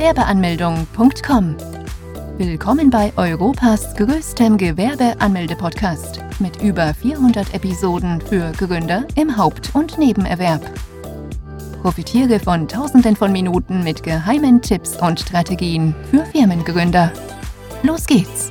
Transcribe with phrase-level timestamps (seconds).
[0.00, 1.56] Gewerbeanmeldung.com.
[2.38, 10.62] Willkommen bei Europas größtem Gewerbeanmelde-Podcast mit über 400 Episoden für Gründer im Haupt- und Nebenerwerb.
[11.82, 17.12] Profitiere von Tausenden von Minuten mit geheimen Tipps und Strategien für Firmengründer.
[17.82, 18.50] Los geht's!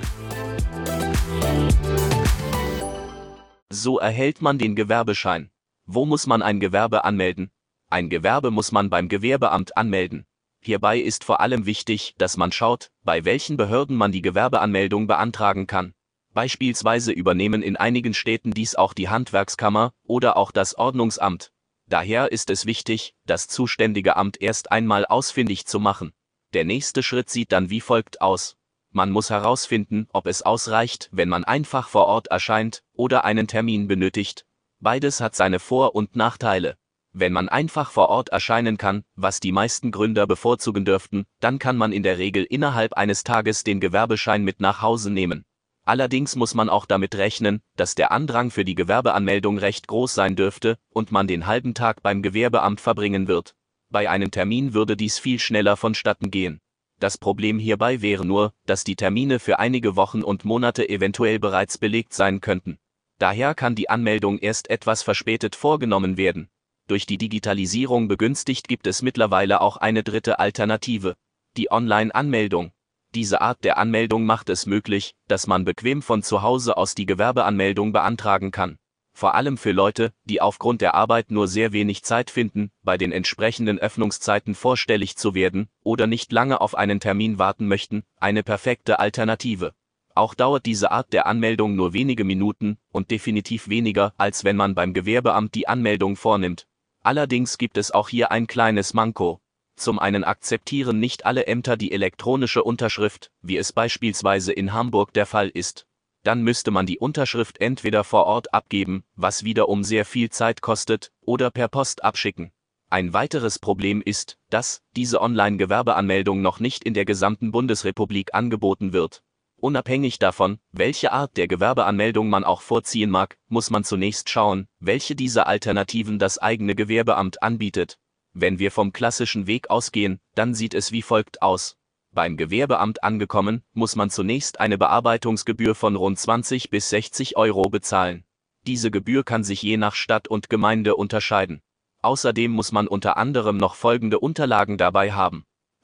[3.72, 5.50] So erhält man den Gewerbeschein.
[5.88, 7.50] Wo muss man ein Gewerbe anmelden?
[7.90, 10.28] Ein Gewerbe muss man beim Gewerbeamt anmelden.
[10.62, 15.68] Hierbei ist vor allem wichtig, dass man schaut, bei welchen Behörden man die Gewerbeanmeldung beantragen
[15.68, 15.94] kann.
[16.34, 21.52] Beispielsweise übernehmen in einigen Städten dies auch die Handwerkskammer oder auch das Ordnungsamt.
[21.88, 26.14] Daher ist es wichtig, das zuständige Amt erst einmal ausfindig zu machen.
[26.54, 28.58] Der nächste Schritt sieht dann wie folgt aus.
[28.92, 33.88] Man muss herausfinden, ob es ausreicht, wenn man einfach vor Ort erscheint oder einen Termin
[33.88, 34.46] benötigt.
[34.80, 36.78] Beides hat seine Vor- und Nachteile.
[37.12, 41.76] Wenn man einfach vor Ort erscheinen kann, was die meisten Gründer bevorzugen dürften, dann kann
[41.76, 45.44] man in der Regel innerhalb eines Tages den Gewerbeschein mit nach Hause nehmen.
[45.86, 50.36] Allerdings muss man auch damit rechnen, dass der Andrang für die Gewerbeanmeldung recht groß sein
[50.36, 53.56] dürfte und man den halben Tag beim Gewerbeamt verbringen wird.
[53.90, 56.62] Bei einem Termin würde dies viel schneller vonstatten gehen.
[57.00, 61.80] Das Problem hierbei wäre nur, dass die Termine für einige Wochen und Monate eventuell bereits
[61.80, 62.78] belegt sein könnten.
[63.18, 66.50] Daher kann die Anmeldung erst etwas verspätet vorgenommen werden.
[66.90, 71.16] Durch die Digitalisierung begünstigt gibt es mittlerweile auch eine dritte Alternative,
[71.56, 72.72] die Online-Anmeldung.
[73.14, 77.06] Diese Art der Anmeldung macht es möglich, dass man bequem von zu Hause aus die
[77.06, 78.80] Gewerbeanmeldung beantragen kann.
[79.14, 83.12] Vor allem für Leute, die aufgrund der Arbeit nur sehr wenig Zeit finden, bei den
[83.12, 88.98] entsprechenden Öffnungszeiten vorstellig zu werden oder nicht lange auf einen Termin warten möchten, eine perfekte
[88.98, 89.76] Alternative.
[90.16, 94.74] Auch dauert diese Art der Anmeldung nur wenige Minuten und definitiv weniger, als wenn man
[94.74, 96.66] beim Gewerbeamt die Anmeldung vornimmt.
[97.02, 99.40] Allerdings gibt es auch hier ein kleines Manko.
[99.76, 105.26] Zum einen akzeptieren nicht alle Ämter die elektronische Unterschrift, wie es beispielsweise in Hamburg der
[105.26, 105.88] Fall ist.
[106.24, 111.14] Dann müsste man die Unterschrift entweder vor Ort abgeben, was wiederum sehr viel Zeit kostet,
[111.22, 112.52] oder per Post abschicken.
[112.90, 119.24] Ein weiteres Problem ist, dass diese Online-Gewerbeanmeldung noch nicht in der gesamten Bundesrepublik angeboten wird.
[119.62, 125.16] Unabhängig davon, welche Art der Gewerbeanmeldung man auch vorziehen mag, muss man zunächst schauen, welche
[125.16, 128.00] dieser Alternativen das eigene Gewerbeamt anbietet.
[128.32, 131.76] Wenn wir vom klassischen Weg ausgehen, dann sieht es wie folgt aus.
[132.12, 138.24] Beim Gewerbeamt angekommen, muss man zunächst eine Bearbeitungsgebühr von rund 20 bis 60 Euro bezahlen.
[138.66, 141.62] Diese Gebühr kann sich je nach Stadt und Gemeinde unterscheiden.
[142.02, 145.44] Außerdem muss man unter anderem noch folgende Unterlagen dabei haben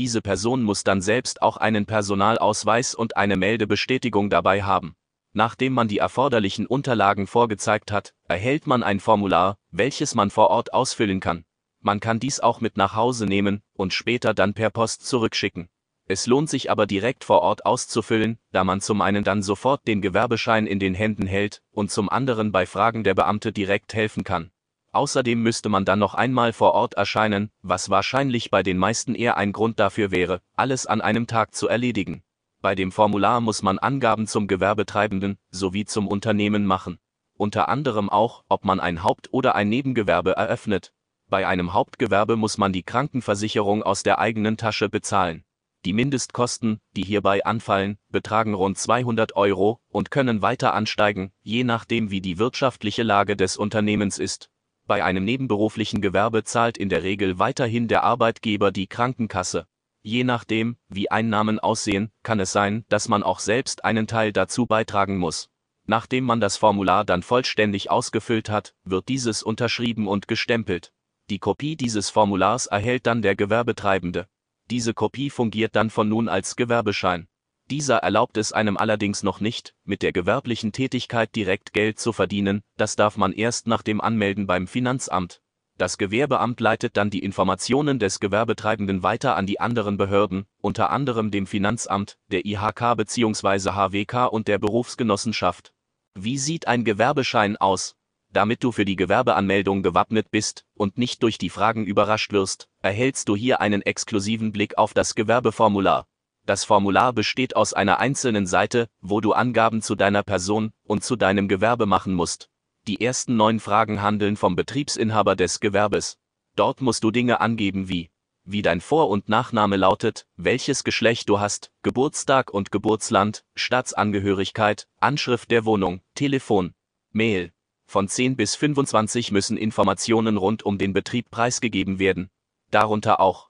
[0.00, 4.96] diese Person muss dann selbst auch einen Personalausweis und eine Meldebestätigung dabei haben.
[5.34, 10.72] Nachdem man die erforderlichen Unterlagen vorgezeigt hat, erhält man ein Formular, welches man vor Ort
[10.72, 11.44] ausfüllen kann.
[11.80, 15.68] Man kann dies auch mit nach Hause nehmen und später dann per Post zurückschicken.
[16.06, 20.00] Es lohnt sich aber direkt vor Ort auszufüllen, da man zum einen dann sofort den
[20.00, 24.50] Gewerbeschein in den Händen hält und zum anderen bei Fragen der Beamte direkt helfen kann.
[24.92, 29.36] Außerdem müsste man dann noch einmal vor Ort erscheinen, was wahrscheinlich bei den meisten eher
[29.36, 32.22] ein Grund dafür wäre, alles an einem Tag zu erledigen.
[32.60, 36.98] Bei dem Formular muss man Angaben zum Gewerbetreibenden sowie zum Unternehmen machen.
[37.36, 40.92] Unter anderem auch, ob man ein Haupt- oder ein Nebengewerbe eröffnet.
[41.28, 45.44] Bei einem Hauptgewerbe muss man die Krankenversicherung aus der eigenen Tasche bezahlen.
[45.86, 52.10] Die Mindestkosten, die hierbei anfallen, betragen rund 200 Euro und können weiter ansteigen, je nachdem
[52.10, 54.50] wie die wirtschaftliche Lage des Unternehmens ist.
[54.90, 59.68] Bei einem nebenberuflichen Gewerbe zahlt in der Regel weiterhin der Arbeitgeber die Krankenkasse.
[60.02, 64.66] Je nachdem, wie Einnahmen aussehen, kann es sein, dass man auch selbst einen Teil dazu
[64.66, 65.48] beitragen muss.
[65.86, 70.92] Nachdem man das Formular dann vollständig ausgefüllt hat, wird dieses unterschrieben und gestempelt.
[71.28, 74.26] Die Kopie dieses Formulars erhält dann der Gewerbetreibende.
[74.72, 77.28] Diese Kopie fungiert dann von nun als Gewerbeschein.
[77.70, 82.62] Dieser erlaubt es einem allerdings noch nicht, mit der gewerblichen Tätigkeit direkt Geld zu verdienen,
[82.76, 85.40] das darf man erst nach dem Anmelden beim Finanzamt.
[85.78, 91.30] Das Gewerbeamt leitet dann die Informationen des Gewerbetreibenden weiter an die anderen Behörden, unter anderem
[91.30, 93.70] dem Finanzamt, der IHK bzw.
[93.70, 95.72] HWK und der Berufsgenossenschaft.
[96.14, 97.94] Wie sieht ein Gewerbeschein aus?
[98.32, 103.28] Damit du für die Gewerbeanmeldung gewappnet bist und nicht durch die Fragen überrascht wirst, erhältst
[103.28, 106.06] du hier einen exklusiven Blick auf das Gewerbeformular.
[106.50, 111.14] Das Formular besteht aus einer einzelnen Seite, wo du Angaben zu deiner Person und zu
[111.14, 112.50] deinem Gewerbe machen musst.
[112.88, 116.18] Die ersten neun Fragen handeln vom Betriebsinhaber des Gewerbes.
[116.56, 118.10] Dort musst du Dinge angeben wie
[118.42, 125.52] wie dein Vor- und Nachname lautet, welches Geschlecht du hast, Geburtstag und Geburtsland, Staatsangehörigkeit, Anschrift
[125.52, 126.74] der Wohnung, Telefon,
[127.12, 127.52] Mail.
[127.86, 132.28] Von 10 bis 25 müssen Informationen rund um den Betrieb preisgegeben werden.
[132.72, 133.49] Darunter auch,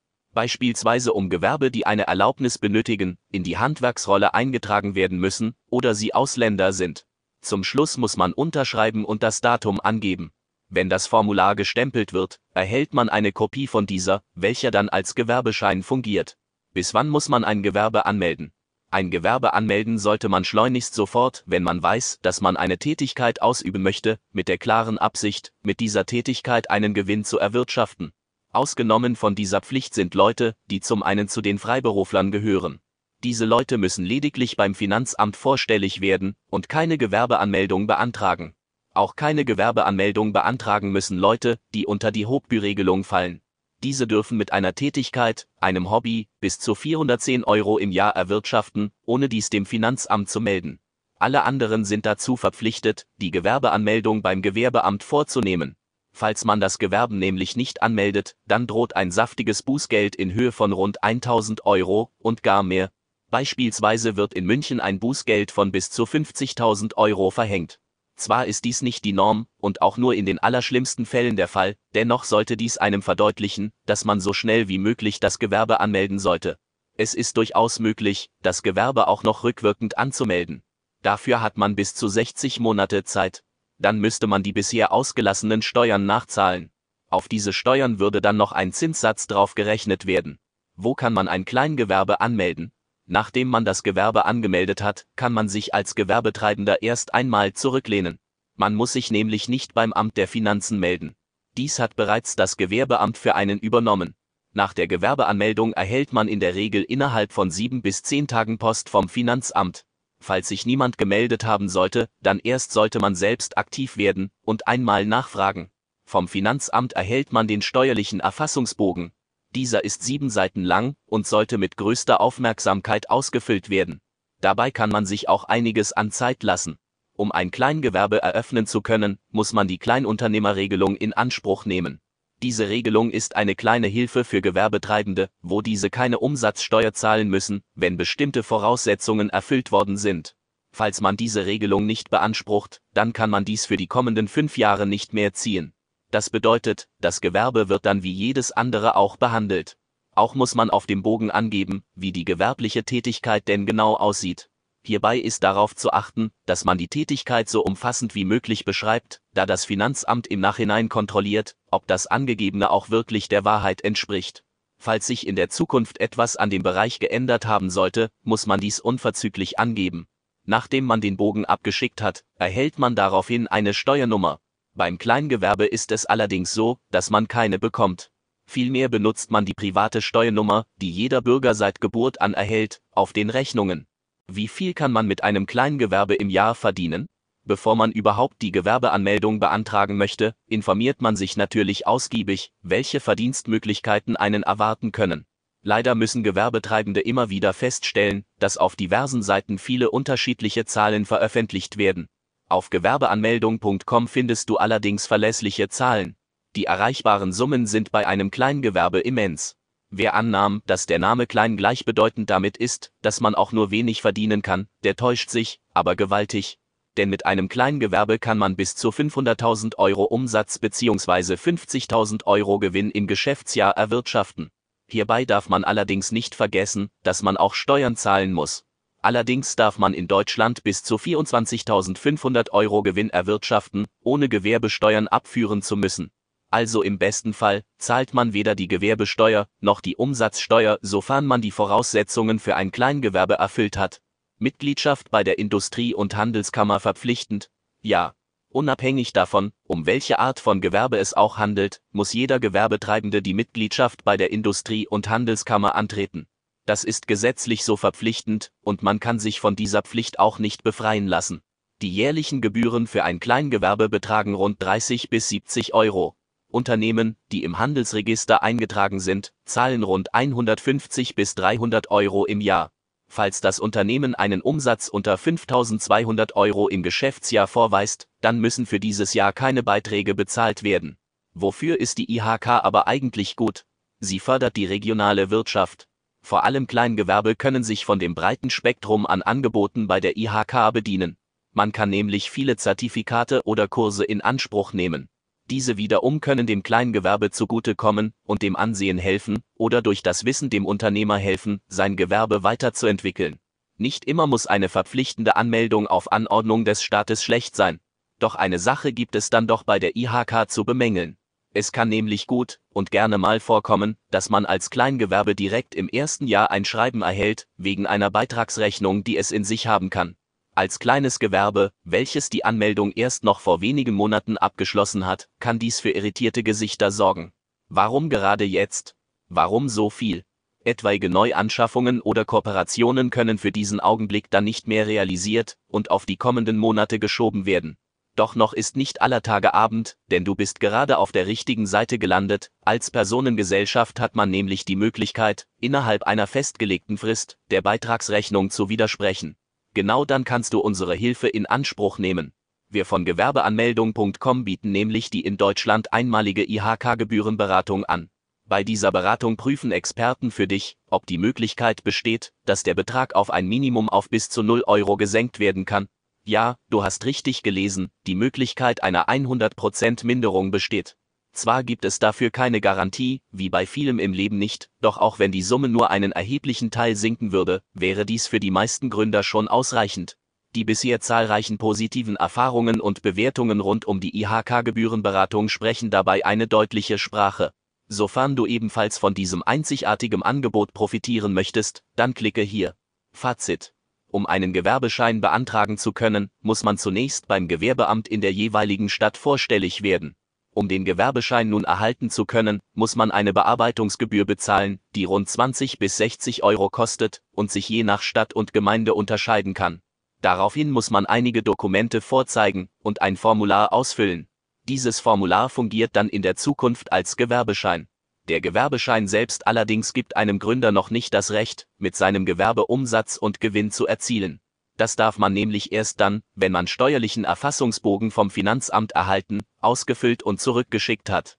[0.33, 6.13] Beispielsweise um Gewerbe, die eine Erlaubnis benötigen, in die Handwerksrolle eingetragen werden müssen oder sie
[6.13, 7.05] Ausländer sind.
[7.41, 10.31] Zum Schluss muss man unterschreiben und das Datum angeben.
[10.69, 15.83] Wenn das Formular gestempelt wird, erhält man eine Kopie von dieser, welcher dann als Gewerbeschein
[15.83, 16.37] fungiert.
[16.73, 18.53] Bis wann muss man ein Gewerbe anmelden?
[18.89, 23.81] Ein Gewerbe anmelden sollte man schleunigst sofort, wenn man weiß, dass man eine Tätigkeit ausüben
[23.81, 28.13] möchte, mit der klaren Absicht, mit dieser Tätigkeit einen Gewinn zu erwirtschaften.
[28.53, 32.81] Ausgenommen von dieser Pflicht sind Leute, die zum einen zu den Freiberuflern gehören.
[33.23, 38.53] Diese Leute müssen lediglich beim Finanzamt vorstellig werden und keine Gewerbeanmeldung beantragen.
[38.93, 43.41] Auch keine Gewerbeanmeldung beantragen müssen Leute, die unter die Hochbüregelung fallen.
[43.83, 49.29] Diese dürfen mit einer Tätigkeit, einem Hobby, bis zu 410 Euro im Jahr erwirtschaften, ohne
[49.29, 50.79] dies dem Finanzamt zu melden.
[51.17, 55.77] Alle anderen sind dazu verpflichtet, die Gewerbeanmeldung beim Gewerbeamt vorzunehmen.
[56.13, 60.71] Falls man das Gewerben nämlich nicht anmeldet, dann droht ein saftiges Bußgeld in Höhe von
[60.71, 62.91] rund 1000 Euro und gar mehr.
[63.29, 67.79] Beispielsweise wird in München ein Bußgeld von bis zu 50.000 Euro verhängt.
[68.17, 71.75] Zwar ist dies nicht die Norm und auch nur in den allerschlimmsten Fällen der Fall,
[71.95, 76.57] dennoch sollte dies einem verdeutlichen, dass man so schnell wie möglich das Gewerbe anmelden sollte.
[76.97, 80.61] Es ist durchaus möglich, das Gewerbe auch noch rückwirkend anzumelden.
[81.01, 83.43] Dafür hat man bis zu 60 Monate Zeit.
[83.81, 86.71] Dann müsste man die bisher ausgelassenen Steuern nachzahlen.
[87.09, 90.37] Auf diese Steuern würde dann noch ein Zinssatz drauf gerechnet werden.
[90.75, 92.71] Wo kann man ein Kleingewerbe anmelden?
[93.07, 98.19] Nachdem man das Gewerbe angemeldet hat, kann man sich als Gewerbetreibender erst einmal zurücklehnen.
[98.55, 101.15] Man muss sich nämlich nicht beim Amt der Finanzen melden.
[101.57, 104.13] Dies hat bereits das Gewerbeamt für einen übernommen.
[104.53, 108.89] Nach der Gewerbeanmeldung erhält man in der Regel innerhalb von sieben bis zehn Tagen Post
[108.89, 109.85] vom Finanzamt.
[110.21, 115.05] Falls sich niemand gemeldet haben sollte, dann erst sollte man selbst aktiv werden und einmal
[115.05, 115.71] nachfragen.
[116.05, 119.11] Vom Finanzamt erhält man den steuerlichen Erfassungsbogen,
[119.53, 123.99] dieser ist sieben Seiten lang und sollte mit größter Aufmerksamkeit ausgefüllt werden.
[124.39, 126.77] Dabei kann man sich auch einiges an Zeit lassen.
[127.17, 131.99] Um ein Kleingewerbe eröffnen zu können, muss man die Kleinunternehmerregelung in Anspruch nehmen.
[132.41, 137.97] Diese Regelung ist eine kleine Hilfe für Gewerbetreibende, wo diese keine Umsatzsteuer zahlen müssen, wenn
[137.97, 140.35] bestimmte Voraussetzungen erfüllt worden sind.
[140.71, 144.87] Falls man diese Regelung nicht beansprucht, dann kann man dies für die kommenden fünf Jahre
[144.87, 145.73] nicht mehr ziehen.
[146.09, 149.77] Das bedeutet, das Gewerbe wird dann wie jedes andere auch behandelt.
[150.15, 154.49] Auch muss man auf dem Bogen angeben, wie die gewerbliche Tätigkeit denn genau aussieht.
[154.83, 159.45] Hierbei ist darauf zu achten, dass man die Tätigkeit so umfassend wie möglich beschreibt, da
[159.45, 164.43] das Finanzamt im Nachhinein kontrolliert, ob das Angegebene auch wirklich der Wahrheit entspricht.
[164.79, 168.79] Falls sich in der Zukunft etwas an dem Bereich geändert haben sollte, muss man dies
[168.79, 170.07] unverzüglich angeben.
[170.43, 174.39] Nachdem man den Bogen abgeschickt hat, erhält man daraufhin eine Steuernummer,
[174.73, 178.09] beim Kleingewerbe ist es allerdings so, dass man keine bekommt.
[178.45, 183.29] Vielmehr benutzt man die private Steuernummer, die jeder Bürger seit Geburt an erhält, auf den
[183.29, 183.85] Rechnungen.
[184.33, 187.07] Wie viel kann man mit einem Kleingewerbe im Jahr verdienen?
[187.43, 194.43] Bevor man überhaupt die Gewerbeanmeldung beantragen möchte, informiert man sich natürlich ausgiebig, welche Verdienstmöglichkeiten einen
[194.43, 195.25] erwarten können.
[195.63, 202.07] Leider müssen Gewerbetreibende immer wieder feststellen, dass auf diversen Seiten viele unterschiedliche Zahlen veröffentlicht werden.
[202.47, 206.15] Auf gewerbeanmeldung.com findest du allerdings verlässliche Zahlen.
[206.55, 209.57] Die erreichbaren Summen sind bei einem Kleingewerbe immens.
[209.93, 214.41] Wer annahm, dass der Name klein gleichbedeutend damit ist, dass man auch nur wenig verdienen
[214.41, 216.59] kann, der täuscht sich, aber gewaltig.
[216.95, 221.33] Denn mit einem Kleingewerbe kann man bis zu 500.000 Euro Umsatz bzw.
[221.33, 224.49] 50.000 Euro Gewinn im Geschäftsjahr erwirtschaften.
[224.87, 228.63] Hierbei darf man allerdings nicht vergessen, dass man auch Steuern zahlen muss.
[229.01, 235.75] Allerdings darf man in Deutschland bis zu 24.500 Euro Gewinn erwirtschaften, ohne Gewerbesteuern abführen zu
[235.75, 236.11] müssen.
[236.51, 241.51] Also im besten Fall zahlt man weder die Gewerbesteuer noch die Umsatzsteuer, sofern man die
[241.51, 244.01] Voraussetzungen für ein Kleingewerbe erfüllt hat.
[244.37, 247.49] Mitgliedschaft bei der Industrie- und Handelskammer verpflichtend?
[247.81, 248.15] Ja.
[248.49, 254.03] Unabhängig davon, um welche Art von Gewerbe es auch handelt, muss jeder Gewerbetreibende die Mitgliedschaft
[254.03, 256.27] bei der Industrie- und Handelskammer antreten.
[256.65, 261.07] Das ist gesetzlich so verpflichtend, und man kann sich von dieser Pflicht auch nicht befreien
[261.07, 261.41] lassen.
[261.81, 266.17] Die jährlichen Gebühren für ein Kleingewerbe betragen rund 30 bis 70 Euro.
[266.51, 272.71] Unternehmen, die im Handelsregister eingetragen sind, zahlen rund 150 bis 300 Euro im Jahr.
[273.07, 279.13] Falls das Unternehmen einen Umsatz unter 5200 Euro im Geschäftsjahr vorweist, dann müssen für dieses
[279.13, 280.97] Jahr keine Beiträge bezahlt werden.
[281.33, 283.65] Wofür ist die IHK aber eigentlich gut?
[283.99, 285.87] Sie fördert die regionale Wirtschaft.
[286.21, 291.17] Vor allem Kleingewerbe können sich von dem breiten Spektrum an Angeboten bei der IHK bedienen.
[291.53, 295.09] Man kann nämlich viele Zertifikate oder Kurse in Anspruch nehmen.
[295.51, 300.65] Diese wiederum können dem Kleingewerbe zugutekommen und dem Ansehen helfen oder durch das Wissen dem
[300.65, 303.37] Unternehmer helfen, sein Gewerbe weiterzuentwickeln.
[303.77, 307.81] Nicht immer muss eine verpflichtende Anmeldung auf Anordnung des Staates schlecht sein.
[308.17, 311.17] Doch eine Sache gibt es dann doch bei der IHK zu bemängeln.
[311.53, 316.27] Es kann nämlich gut und gerne mal vorkommen, dass man als Kleingewerbe direkt im ersten
[316.27, 320.15] Jahr ein Schreiben erhält, wegen einer Beitragsrechnung, die es in sich haben kann.
[320.53, 325.79] Als kleines Gewerbe, welches die Anmeldung erst noch vor wenigen Monaten abgeschlossen hat, kann dies
[325.79, 327.31] für irritierte Gesichter sorgen.
[327.69, 328.95] Warum gerade jetzt?
[329.29, 330.25] Warum so viel?
[330.65, 336.17] Etwaige Neuanschaffungen oder Kooperationen können für diesen Augenblick dann nicht mehr realisiert und auf die
[336.17, 337.77] kommenden Monate geschoben werden.
[338.17, 341.97] Doch noch ist nicht aller Tage Abend, denn du bist gerade auf der richtigen Seite
[341.97, 342.51] gelandet.
[342.59, 349.37] Als Personengesellschaft hat man nämlich die Möglichkeit, innerhalb einer festgelegten Frist der Beitragsrechnung zu widersprechen.
[349.73, 352.33] Genau dann kannst du unsere Hilfe in Anspruch nehmen.
[352.67, 358.09] Wir von Gewerbeanmeldung.com bieten nämlich die in Deutschland einmalige IHK-Gebührenberatung an.
[358.45, 363.29] Bei dieser Beratung prüfen Experten für dich, ob die Möglichkeit besteht, dass der Betrag auf
[363.29, 365.87] ein Minimum auf bis zu 0 Euro gesenkt werden kann.
[366.25, 370.97] Ja, du hast richtig gelesen, die Möglichkeit einer 100% Minderung besteht.
[371.33, 375.31] Zwar gibt es dafür keine Garantie, wie bei vielem im Leben nicht, doch auch wenn
[375.31, 379.47] die Summe nur einen erheblichen Teil sinken würde, wäre dies für die meisten Gründer schon
[379.47, 380.17] ausreichend.
[380.53, 386.97] Die bisher zahlreichen positiven Erfahrungen und Bewertungen rund um die IHK-Gebührenberatung sprechen dabei eine deutliche
[386.97, 387.53] Sprache.
[387.87, 392.75] Sofern du ebenfalls von diesem einzigartigen Angebot profitieren möchtest, dann klicke hier.
[393.13, 393.73] Fazit.
[394.07, 399.15] Um einen Gewerbeschein beantragen zu können, muss man zunächst beim Gewerbeamt in der jeweiligen Stadt
[399.15, 400.15] vorstellig werden.
[400.53, 405.79] Um den Gewerbeschein nun erhalten zu können, muss man eine Bearbeitungsgebühr bezahlen, die rund 20
[405.79, 409.81] bis 60 Euro kostet und sich je nach Stadt und Gemeinde unterscheiden kann.
[410.21, 414.27] Daraufhin muss man einige Dokumente vorzeigen und ein Formular ausfüllen.
[414.67, 417.87] Dieses Formular fungiert dann in der Zukunft als Gewerbeschein.
[418.27, 423.17] Der Gewerbeschein selbst allerdings gibt einem Gründer noch nicht das Recht, mit seinem Gewerbe Umsatz
[423.17, 424.41] und Gewinn zu erzielen.
[424.81, 430.41] Das darf man nämlich erst dann, wenn man steuerlichen Erfassungsbogen vom Finanzamt erhalten, ausgefüllt und
[430.41, 431.37] zurückgeschickt hat.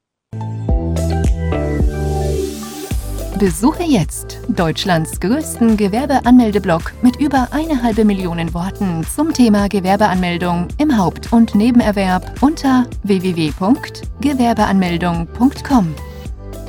[3.40, 10.96] Besuche jetzt Deutschlands größten Gewerbeanmeldeblock mit über eine halbe Million Worten zum Thema Gewerbeanmeldung im
[10.96, 15.94] Haupt- und Nebenerwerb unter www.gewerbeanmeldung.com.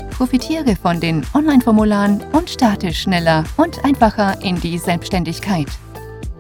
[0.09, 5.67] Profitiere von den Online-Formularen und starte schneller und einfacher in die Selbstständigkeit.